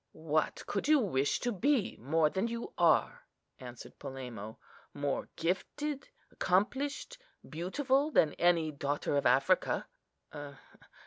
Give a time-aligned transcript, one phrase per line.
[0.13, 3.27] "What could you wish to be more than you are?"
[3.59, 4.57] answered Polemo;
[4.95, 9.85] "more gifted, accomplished, beautiful than any daughter of Africa."